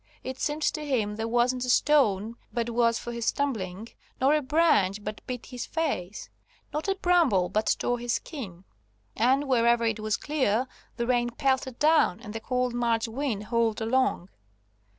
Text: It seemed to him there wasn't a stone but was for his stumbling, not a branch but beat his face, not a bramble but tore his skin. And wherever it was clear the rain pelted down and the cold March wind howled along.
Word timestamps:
It 0.23 0.39
seemed 0.39 0.63
to 0.63 0.83
him 0.83 1.15
there 1.15 1.27
wasn't 1.27 1.63
a 1.63 1.69
stone 1.69 2.35
but 2.51 2.71
was 2.71 2.97
for 2.97 3.11
his 3.13 3.27
stumbling, 3.27 3.89
not 4.19 4.35
a 4.35 4.41
branch 4.41 5.03
but 5.03 5.21
beat 5.27 5.45
his 5.45 5.67
face, 5.67 6.27
not 6.73 6.87
a 6.87 6.95
bramble 6.95 7.49
but 7.49 7.75
tore 7.77 7.99
his 7.99 8.13
skin. 8.13 8.63
And 9.15 9.47
wherever 9.47 9.85
it 9.85 9.99
was 9.99 10.17
clear 10.17 10.65
the 10.97 11.05
rain 11.05 11.29
pelted 11.29 11.77
down 11.77 12.19
and 12.19 12.33
the 12.33 12.39
cold 12.39 12.73
March 12.73 13.07
wind 13.07 13.43
howled 13.43 13.79
along. 13.79 14.29